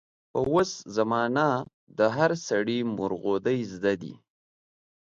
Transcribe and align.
په 0.31 0.39
اوس 0.51 0.71
زمانه 0.97 1.47
د 1.97 1.99
هر 2.15 2.31
سړي 2.47 2.79
مورغودۍ 2.95 3.59
زده 3.73 3.93
دي. 4.01 4.13